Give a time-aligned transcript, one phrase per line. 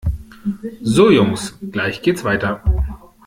[0.83, 2.63] So Jungs, gleich geht's weiter!